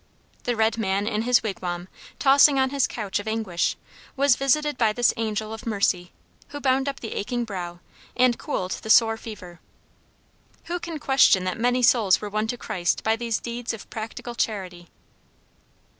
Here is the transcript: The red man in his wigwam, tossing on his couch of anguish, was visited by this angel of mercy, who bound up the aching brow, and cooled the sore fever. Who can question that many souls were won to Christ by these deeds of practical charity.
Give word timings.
The 0.45 0.55
red 0.55 0.79
man 0.79 1.05
in 1.05 1.21
his 1.21 1.43
wigwam, 1.43 1.87
tossing 2.17 2.57
on 2.57 2.71
his 2.71 2.87
couch 2.87 3.19
of 3.19 3.27
anguish, 3.27 3.75
was 4.15 4.35
visited 4.35 4.75
by 4.75 4.93
this 4.93 5.13
angel 5.15 5.53
of 5.53 5.67
mercy, 5.67 6.11
who 6.47 6.59
bound 6.59 6.89
up 6.89 7.01
the 7.01 7.13
aching 7.13 7.45
brow, 7.45 7.81
and 8.17 8.39
cooled 8.39 8.71
the 8.81 8.89
sore 8.89 9.15
fever. 9.15 9.59
Who 10.63 10.79
can 10.79 10.97
question 10.97 11.43
that 11.43 11.59
many 11.59 11.83
souls 11.83 12.19
were 12.19 12.31
won 12.31 12.47
to 12.47 12.57
Christ 12.57 13.03
by 13.03 13.15
these 13.15 13.39
deeds 13.39 13.75
of 13.75 13.87
practical 13.91 14.33
charity. 14.33 14.89